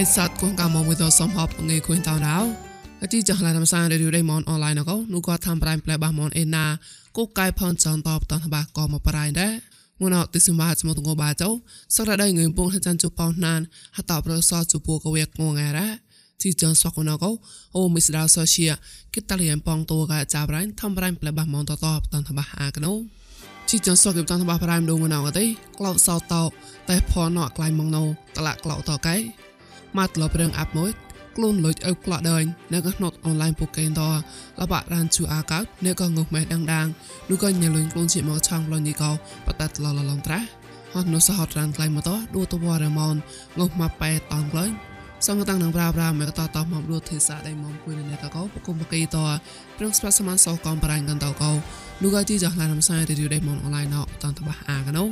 [0.00, 2.36] រិស័តគងកាមមួយទៅសំហបងៃគួយតោដៅ
[3.02, 6.66] អតិចហឡានមសានរីយដេមនអនឡាញកោនោះក៏ធ្វើប្រៃផ្លែបះមនអេណា
[7.16, 9.52] គូកៃផនចនតបតនបាក៏មកប្រៃដែរ
[10.00, 11.50] ងួនអត់ទិសមាស្មតងបាចោ
[11.94, 13.60] សរដៃងើពងចាន់ជប៉ុនណាន
[13.96, 15.88] ហតប្រសជពូកវេកងងារ៉ា
[16.42, 17.30] ទីចនសកណកោ
[17.76, 18.68] អូមិស្ដាសសជា
[19.14, 22.92] គិតលៀនប៉ងតូកាចាប្រៃធ្វើប្រៃផ្លែបះមនតតបតនបាអាកណូ
[23.68, 25.44] ជីចនសកបតនបាប្រៃដងណងទេ
[25.78, 26.42] ក្លោសោតោ
[26.88, 28.04] តែផនអក្លៃម៉ងណូ
[28.36, 29.16] តឡាក្លោតកៃ
[29.96, 30.90] ម៉ាត់លបរឿងអាប់មួយ
[31.36, 34.02] ខ្លួនលុយអើក្លោដើញនៅក៏ណត់អនឡាញពូកេនត
[34.60, 36.86] លបារានជូអាកោនៅក៏ងុះម៉ែដាងដាង
[37.30, 39.10] នោះក៏ញលុយខ្លួនជាមកឆងលុយនេះក៏
[39.46, 40.40] បតាត់លលឡងត្រា
[40.94, 43.14] ហត់នោះសហតរានក្លៃមកតដួតវរមន
[43.58, 44.72] ងុះមកប៉ែតងក្លែង
[45.26, 49.16] សងតាំងនឹងប្រាប្រាមកតតមកដួទេសាដៃមកគួយនៅតកោបគុំបកៃត
[49.78, 51.52] ព្រឹងស្បាសមានសកំប្រាញ់កន្តកោ
[52.02, 55.04] នោះក៏ជីចឡានំសាយរីយដៃមកអនឡាញណោតន្តបះអាកណូ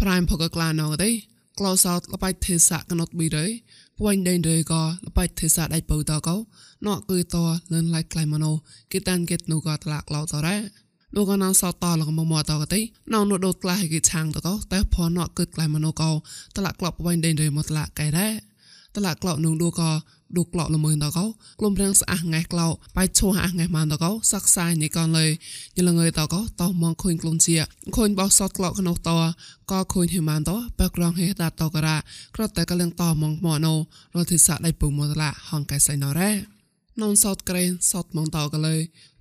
[0.00, 1.10] ប្រាំផកក្លាណោទេ
[1.58, 3.46] ក្លោសោតលបៃទេសៈកណត់ប៊ីរេ
[3.98, 6.36] ពួយដេនរេក៏លបៃទេសៈដៃបើតកោ
[6.86, 7.36] ណោគឺត
[7.72, 8.52] លឿនឡៃក្លៃម៉ណូ
[8.92, 10.56] គេតានគេនូក៏តឡាក់ឡោតរ៉ា
[11.14, 12.80] លោកក៏នឹងសតតលកមកមកតកទេ
[13.12, 16.10] ណៅនោះដូតក្លាយគេឆាងតកោតែផនណោគឺក្លៃម៉ណូកោ
[16.56, 18.28] តឡាក់ក្លប់ពួយដេនរេមកតឡាក់កែរ៉ា
[18.94, 19.90] តឡាក់ក្លោនឹងឌូក៏
[20.36, 21.26] ឌូក្លោល្មើនតកោ
[21.58, 25.26] ក្លុំរាំងស្អះង៉ែក្លោបាយឈោះអះង៉ែម៉ានតកោសាក់សាយនេះកនលើ
[25.76, 27.56] យលងើតកោតោមងខុញក្លុំជា
[27.96, 29.10] ខុញបោសតក្លោក្នុងត
[29.70, 31.96] ក៏ខុញហេម៉ានតបែក្រងហេតាតករ៉ា
[32.36, 33.74] ក្រតែកលងតមងម៉ណូ
[34.16, 36.30] រទិសាដៃពុមតឡាហងកែសៃណរ៉េ
[37.00, 38.76] ននសតក្រេនសតមងតកលើ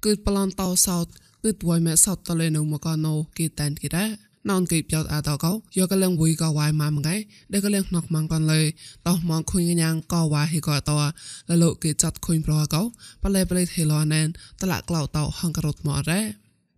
[0.05, 1.05] គឺប្លន់តសត
[1.43, 7.15] គឺទួយមែសតតលេនៅមកកណូគេតានគេរ៉ា ននគេပြောអាតកោយកកលងវីកវ៉ៃម៉ាំងៃ
[7.51, 8.61] ដែលកលងណកម៉ងកនលើ
[9.07, 10.91] តោះមកខុញកញ្ញាងកវ៉ាហេកត
[11.49, 12.81] លលោកគេចាត់ខុញប្រកោ
[13.23, 14.27] បលែបលេហេឡណាន
[14.61, 16.21] តឡាក្លោតោហងករត់មករ៉េ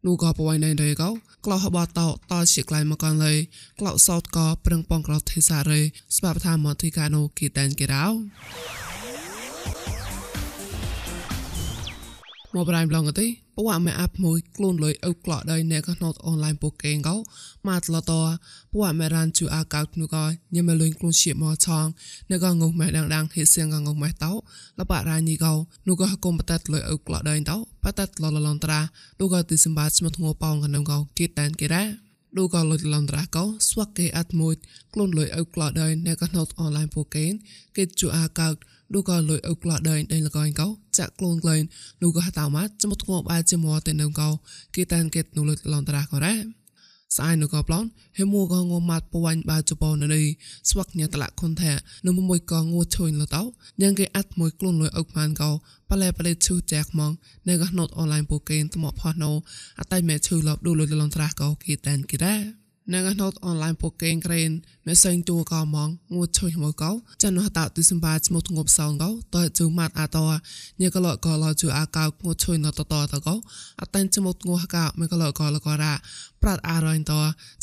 [0.06, 1.10] នោះក៏បវៃណៃរេកោ
[1.46, 3.34] ក្លោហបតោតជាក្លៃមកកនលើ
[3.80, 5.82] ក្លោសោតក៏ប្រឹងប៉ងក្រទេសារេ
[6.18, 8.91] ស្បាបថាមតិកាណូគីតានគេរោ
[12.56, 17.16] មកប្រៃប្លងកទេពួកអាមេអាប់មួយខ្លួនលុយអុកក្លោដៃអ្នកក៏ណតអនឡាញពូកេងកោ
[17.68, 18.12] ម៉ាត់លត
[18.72, 20.24] ពួកអាមេរ៉ានជូអាកោនោះក៏
[20.54, 21.86] ញ៉ាំលុយខ្លួនជាមកឆង
[22.30, 24.32] អ្នកក៏ងុំម៉ែដាងដាងហេសៀងក៏ងុំម៉ែតោ
[24.80, 25.54] លបារ៉ាញីកោ
[25.88, 28.80] នោះក៏កុំបតាត់លុយអុកក្លោដៃតោបតាត់លលឡនត្រា
[29.20, 31.84] នោះក៏ទីសម្បត្តិស្មត់ងោប៉ោងកណងកោគិតតានគេរ៉ា
[32.38, 34.54] ឌូក៏លុយឡនត្រាកោស្វាក់គេអាត់មួយ
[34.94, 37.32] ខ្លួនលុយអុកក្លោដៃអ្នកក៏ណតអនឡាញពូកេង
[37.76, 38.50] គេជូអាកោ
[38.94, 41.62] នោះក៏លុយអុកក្លោដៃដេញលកងកោចាក់ខ្លួនក្លែង
[42.02, 44.30] នោះក៏ហតៅម៉ាចមុតងបអាជាមួតែនៅកោ
[44.76, 46.36] គេតានគេនោះលុយឡនត្រាក៏រ៉ា
[47.16, 47.88] ស្អាយនោះក៏ប្លន់
[48.18, 50.26] ហេមួក៏ងម៉ាត់ពួញបាជប៉ុននៅនេះ
[50.70, 51.72] ស្វាក់ញ៉ាតឡាក់ខុនថា
[52.06, 53.44] នៅមួយក៏ងួឈុញលតោ
[53.82, 55.52] យ៉ាងគេអាត់មួយខ្លួនលុយអុកម៉ានកោ
[55.90, 57.12] ប៉លែប៉លែឈូចែកម៉ង
[57.50, 59.32] នៅក៏ណូតអនឡាញពូកេនថ្មផោះណូ
[59.80, 62.61] អតៃមេឈឺលបឌូលុយឡនត្រាក៏គេតានគេរ៉ា
[62.94, 64.50] នៅណូតអនឡាញពូកេងក្រេន
[64.88, 70.24] មេសេងទូកោម៉ងងួជួយមកកោចាននោះតាទិសម្បាស្មុតងប់សងកោតើជូម៉ាត់អាតោ
[70.82, 73.36] ញេកលកលជូអាកោងួជួយណតតតកោ
[73.82, 75.94] អតាញ់ចមុតងួហកមេកលកលករ៉ា
[76.42, 77.14] ប្រាត់អារ៉ាញ់ត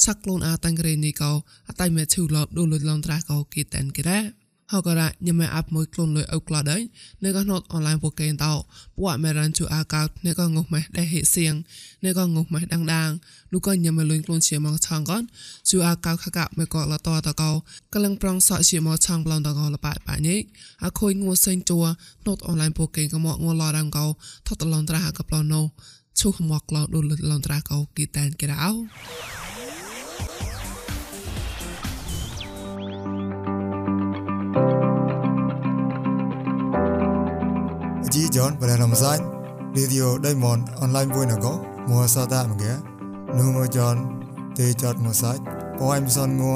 [0.05, 1.33] សាក់ខ្លួនអាតាំងក្រេនីកោ
[1.69, 4.38] អតៃមេឈូលបឌូលុយឡងត្រាកោគីតានគេរ៉ា
[4.73, 6.79] ហករ៉ាញ៉ាំអាប់មួយខ្លួនលុយអុកក្លាដៃ
[7.25, 8.53] នៅក៏ណត់អនឡាញពូកេនតោ
[8.97, 11.55] ពួកអមេរិនជូអាកោនៅក៏ងុះម៉េះដែលហេសៀង
[12.05, 13.11] នៅក៏ងុះម៉េះដាងដាង
[13.53, 15.23] នោះក៏ញ៉ាំលុយខ្លួនជាមកឆងកន
[15.71, 17.51] ជូអាកោខកមកក៏លតតកោ
[17.95, 20.43] កលឹងប្រងសក់ជាមកឆងប្លន់តកោលបាក់បាញ់
[20.83, 21.79] អាខុយងួសេងជួ
[22.27, 24.07] ណត់អនឡាញពូកេនក៏មកងួឡរងកោ
[24.47, 25.63] ថតឡនត្រាក៏ប្លន់ណូ
[26.21, 29.38] ឈូមកក្លោដូលឡនត្រាកោគីតានគេរោ
[38.29, 39.19] ji John Balam Sai
[39.75, 42.73] Radio Diamond online vui nago mua sa ta ma ge
[43.37, 43.97] nu ngo John
[44.57, 45.39] te chot mo sai
[45.79, 46.55] ko ai mi son ngo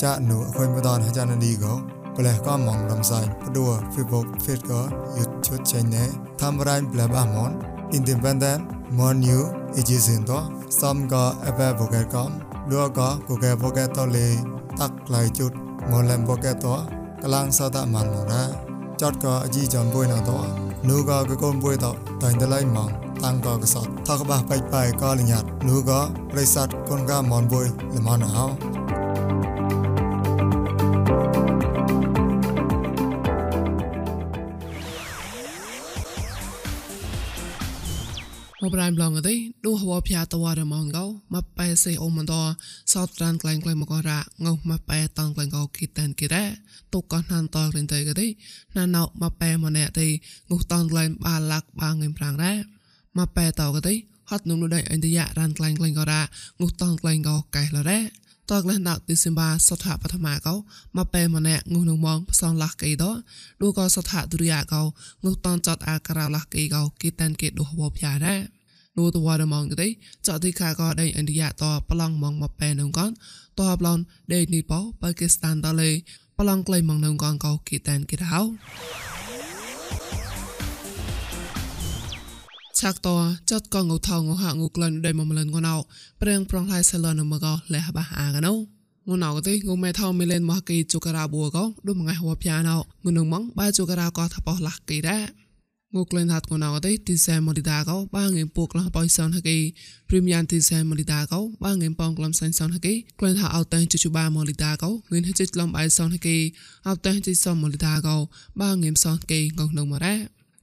[0.00, 1.72] cha nu khoi ma don ha cha na di go
[2.16, 4.80] ple ka mong lam sai padua Facebook Face ko
[5.16, 7.52] YouTube channel tham rai ple ba mon
[7.96, 8.60] independent
[8.98, 9.42] mon new
[9.78, 10.38] agency to
[10.78, 12.30] som ko ap vocal com
[12.70, 14.26] lo ko ko ke vocal to le
[14.78, 15.52] tak lai chut
[15.90, 16.74] mo lem vocal to
[17.22, 18.42] kalang sa ta man mo ra
[19.00, 21.91] chot ko aji John boy na to นูก็กะกอนป่วยต่อ
[22.21, 22.89] ตันตะไลมัง
[23.23, 25.99] ตังก็กะสอดทักบะไปไปก็ลิญาตนูก็
[26.31, 28.29] บริษัทคนกามอนป่วยละมานา
[38.74, 39.34] ប្រប្រាំប្លងទេ
[39.64, 41.04] ឌូហវភះតវរមងកោ
[41.34, 42.34] មកប៉ែសេអូមន្ត
[42.92, 46.44] សោតរានក្លែងក្លែងមករា ងោមកប៉ែតងក្លែងកោគិតានគិរ៉ា
[46.92, 48.26] ទុកកោណានតក្លែងទៅកទេ
[48.76, 50.06] ណានោមកប៉ែម៉ណែទេ
[50.50, 52.54] ងោតងក្លែងបាឡាក់បាងឹមប្រាំងរ៉ា
[53.18, 53.94] មកប៉ែតកទេ
[54.30, 56.22] ហត់នឹងនោះដែរអន្តយៈរានក្លែងក្លែងកោរ៉ា
[56.60, 58.00] ងោតងក្លែងកោកែលរ៉ា
[58.50, 60.54] តក្លះដាក់ទិសិមបាសថាបឋមកោ
[60.96, 63.04] មកពេលម្នាក់ងុះនឹងមងផ្សងឡាស់គេដ
[63.60, 64.82] ឌូក៏សថាទុរិយាកោ
[65.24, 68.57] ងុះតនចតអាការៈឡាស់គេកោគេតានគេដូហវភយារ៉ា
[68.98, 69.88] នោះទៅវត្តមងទៅ
[70.26, 73.10] ចតទីខាក៏ដេឥណ្ឌាតប្លង់មងមកបែនឹងកន
[73.58, 74.02] តប្លន់
[74.32, 75.90] ដេនីប៉ូប៉ាគីស្ថានតលេ
[76.38, 78.42] ប្លង់ក្លែងមងនឹងកនកោគេតានគេហៅ
[82.78, 83.08] ឆាក់ត
[83.50, 85.74] ចតកងឧថងហាងុក្លនដេមមលនកណៅ
[86.22, 88.52] ប្រេងប្រងឡៃសលនមកោលេះបះអាកណៅ
[89.08, 92.74] ងុនអកទេងុំមេថោមីលេនមកគីជូការ៉ាបួកោដូចមួយហួភាណៅ
[93.04, 95.47] ងុនងម៉ងបាយជូការ៉ាកោថាបោះលះគីដែរងុក្លែនហាត់ងុនអកទេទីសែមលីដាកោបាងងេពូក្លះបោសនហកីព្រី
[100.22, 106.36] មយ៉ាងទីសែមលីដាកោបាងងេប៉ងក្លំសាញ់សនហកីក្លែនហាអត់តែជជូបាមលីដាកោងឿនហិជក្លំបៃសនហកី
[106.88, 108.16] អត់តែជសំមលីដាកោ
[108.60, 110.14] បាងងេសនកេងងនងមករ៉ា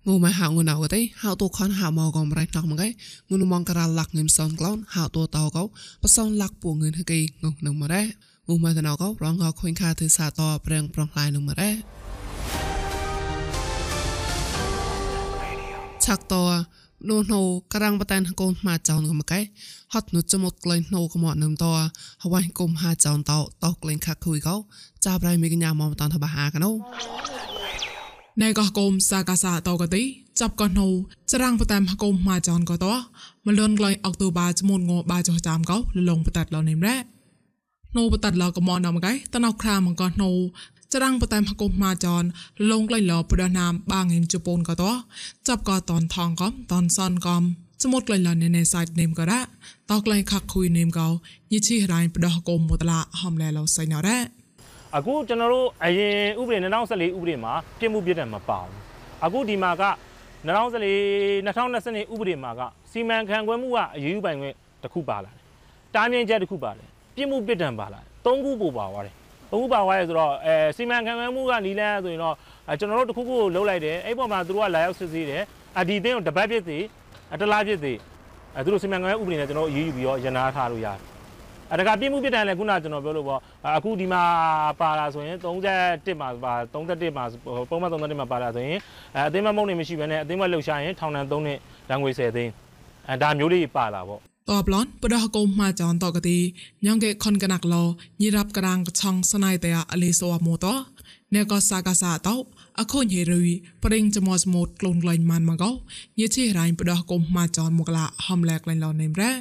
[0.08, 2.88] ងូម៉ែហៅងូណៅទេហៅតូខនហៅមកកំរៃណោះមកឯ
[3.30, 5.64] ងូនមងការឡាក់ងឹមសនក្លូនហៅតូតោកោ
[6.04, 8.04] បសនឡាក់ពូងឿនហកេងងនឹងមករ៉ា
[8.48, 12.15] ងូម៉ែតណៅកោរងកខុញខាទិសាតប្រេងប្រងឡាយនឹងមករ៉ា
[16.06, 16.44] ឆាក់តោ
[17.10, 17.42] នោះណូ
[17.74, 19.40] កាំងបតានកូនម៉ាចោនកំកែ
[19.94, 21.72] ហត់នោះចមុតក្លែងណូកមកនឹមតោ
[22.24, 24.56] ហវ៉ៃគុំហាចោនតោតោក្លែងខាក់គួយកោ
[25.06, 26.72] ចាប់រៃមីកញ្ញាមកបតានថាបាហាកណូ
[28.42, 30.04] ណែកោះគុំសាកាសាតោកទី
[30.40, 30.88] ចាប់កោះណូ
[31.34, 32.94] ច្រាំងបតាមកុំម៉ាចោនកោតោ
[33.46, 36.98] មលនក្លែងអុកតូបាចមុនងបាចោះចាមកោលលងបតាត់ឡោនេមរ៉ា
[37.98, 40.30] ណូបតាត់ឡោកមកណោមកែតណោខ្រាមកោះណូ
[40.96, 42.24] ចរាំងបតាមហកុមាចន
[42.72, 44.84] លងក្លៃលប្រណាមបាងឯងជប៉ុនកត
[45.48, 47.44] ចាប់កតនថងកំតនសនកំ
[47.84, 51.08] ចមុតក្លៃលនេនេសាយនេមករ៉ាតក្លៃខខុយនេមកោ
[51.52, 54.18] ញិឈីរ៉ៃប្រដោះកុំមតឡាហំឡែលោសៃណរ៉ា
[54.96, 58.74] အခုကျွန်တော်တို့အရင်ဥပဒေ2014ဥပဒေမှာပြစ်မှုပြစ်ဒဏ်မပါဘူး
[59.26, 59.84] အခုဒီမှာက
[60.46, 62.62] 2014 2020ဥပဒေမှာက
[62.92, 65.42] စီမံခန့်ခွဲမှုကအရေးယူပိုင်ခွင့်တစ်ခုပါလာတယ်
[65.96, 69.16] တားမြင့်ချက်တစ်ခုပါတယ်ပြစ်မှုပြစ်ဒဏ်ပါလာတယ်သုံးခုပို့ပါသွားတယ်
[69.56, 72.36] သုံးခုပါသွားရဲဆိုတော့အဲစီမံခန့်ခွဲမှုကနီးလန်းဆိုရင်တော့
[72.80, 75.44] ကျွန်တော်တို့တစ်ခုခုကိုလှုပ်လိုက်တယ်အဲ့ပေါ်မှာသူတို့ကလာရောက်စစ်ဆေးတယ်
[75.80, 76.78] အဒီတင်းကိုတပတ်ပြစ်စီ
[77.42, 77.94] တလားပြစ်စီ
[78.56, 81.00] အဲသူတို့စီမံခန့်ခွဲဥပဒေနဲ့ကျွန်တော်တို့အရေးယူပြီးတော့ရန်နာထားလို့ရတယ်
[81.72, 83.40] အဲဒါကပြစ်မှုပြစ်ဒဏ်လည်းခုနကျွန်တော်ပြောလို့ပေါ့
[83.78, 84.22] အခုဒီမှာ
[84.82, 87.26] ပါလာဆိုရင်31မှာပါ31မှာ
[87.70, 88.80] ပုံမှန်31မှာပါလာဆိုရင်
[89.16, 91.60] အဲအသိမမုံနေမရှိဘဲနဲ့အသိမလှုပ်ရှားရင်ထောင်ဒဏ်3နှစ်
[91.90, 92.52] ဒဏ်ငွေ10သိန်း
[93.10, 96.39] အဲဒါမျိုးလေးပါလာပေါ့ តបឡនបដកុំម៉ាចនតកទី
[96.85, 97.77] ញ៉ងកេខុនកណាក់ឡ
[98.21, 100.67] ញីរាប់ក្រាងកឆងស្នៃតែអលីសវមូត
[101.35, 102.37] ណេកសាកាសាតោ
[102.81, 103.49] អខុញហេរុយ
[103.85, 105.71] ប្រេងចមោស្មូតក្លូនក្លែងម៉ាន់មកោ
[106.19, 109.37] ញីឈីរ៉ៃបដកុំម៉ាចនមកឡាហំលែកលែងឡនេមរ៉ាဥ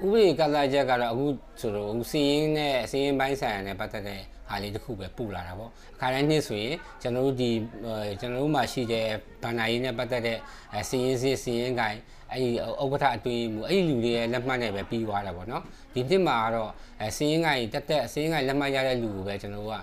[0.00, 1.26] ပဒေကစားချက်ကတော့အခု
[1.60, 4.20] ဆိုတော့အခုစီးရင်နဲ့စီးရင်ပိုင်းဆိုင်ရာနဲ့ပတ်သက်တဲ့
[4.51, 7.51] ဟာလေးတစ်ခုပဲပူလာတာပေါ့အခါတိုင်းနှစ်ဆိုရင်ကျွန်တော်တို့ဒီ
[8.19, 9.05] ကျွန်တော်တို့မှာရှိတဲ့
[9.43, 10.37] ဘဏ္ဍာရေးနဲ့ပတ်သက်တဲ့
[10.89, 11.99] စီးရင်စီးစီးရင်ကိုင်း
[12.31, 12.49] အဲ့ဒီ
[12.81, 15.63] ဥက္ကဋ္ဌအတွင်းမှုအဲ့ဒီလူတွေရဲ့လက်မှတ်နဲ့ပဲပြီးသွားတာပေါ့နော်
[15.93, 16.71] ဒီနှစ်မှာတော့
[17.17, 19.75] စီးရင်ကိုင်းတက်တက်စီးရင်ကိုင်းလက်မှတ်ရတဲ့လူကိုပဲကျွန်တော်တို့က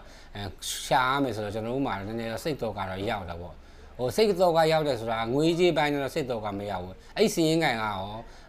[0.86, 3.54] ရှားမယ်ဆိုတော့ကျွန်တော်တို့မှာနည်းနည်းတော့စိတ်တော့ကတော့ရောက်တာပေါ့
[3.98, 8.02] ဟိုစိတ်တော့ကရောက်တယ်ဆိုတာငွေကြေးပိုင်းတော့စိတ်တော့ကမရောက်ဘူးအဲ့စီးရင်ကိုင်းကရော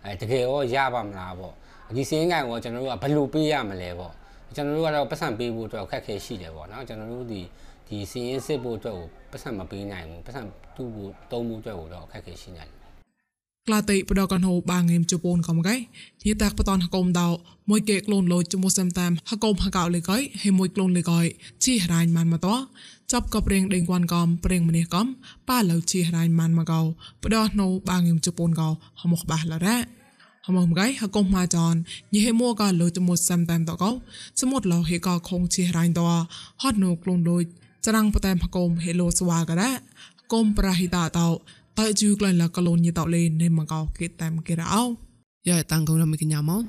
[0.06, 1.54] အဲတကယ်ရောရပါမလားပေါ့
[1.98, 4.14] ဒီစင်းကန်ကိုကျွန်တော်တို့ကဘယ်လိုပေးရမလဲပေါ့
[4.55, 7.41] ကျွန်တော်တို့ကတော့ပတ်စံပေးဖို့အတွက်ခက်ခဲရှိတယ်ပေါ့နော်ကျွန်တော်တို့ဒီ
[7.89, 10.43] ဒီစင်းရင်စစ်ဖို့အတွက်ကိုပတ်စံမပေးနိုင်ဘူးပတ်စံ
[10.77, 12.85] တူဖို့တုံးဖို့အတွက်ကိုတော့ခက်ခဲရှိနေတယ်
[13.69, 15.75] ក្លាតិបដកណូបាងឹមជប៉ុនកុំកៃ
[16.25, 17.27] យេតាក់បតនហកុំដៅ
[17.71, 21.21] មួយកេក្លូនលោជមុសំតាមហកុំហកៅលេកៃហេមួយក្លូនលេកៃ
[21.65, 22.57] ជីហរាញ់ម៉ាន់មកត
[23.13, 25.07] ចាប់កប្រេងដេងគួនកំប្រេងម្នេះកំ
[25.49, 26.81] ប៉ាឡៅជីហរាញ់ម៉ាន់មកកៅ
[27.23, 28.69] បដណូបាងឹមជប៉ុនកៅ
[29.01, 29.98] ហមកបាសឡារ៉ា
[30.50, 31.76] ហមងៃហកុំម៉ាចន
[32.14, 33.92] ញិហេមួកលោចមុតសំតាមតកោ
[34.42, 36.02] សមុតលោហេកខងជារ៉ៃត
[36.62, 37.44] ហត់នូក្លូនលួយ
[37.86, 39.72] ចរាំងបតែហកុំហេលោស្វាករ៉ា
[40.34, 41.28] កុំប្រហិតាតោ
[41.80, 44.84] តើជូក្លែងលកលូនញិតលេនេមកោគេតាមគេរោ
[45.48, 46.64] យ៉ាតាំងកងរមិកញ្ញាមក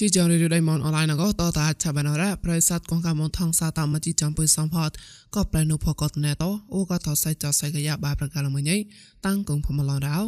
[0.00, 4.90] ជីចងរីដៃមនអនឡាញក៏តតាឆាបានរ៉ាប្រិស័តកងកាមនថងសាតាមជីចំពុយសំផត
[5.34, 8.76] ក៏ប្រែនុផកតណែតអូក៏តសៃចសៃកយ៉ាបាប្រកាលមួយញ៉ៃ
[9.26, 10.18] តាំងកងផមឡងរោ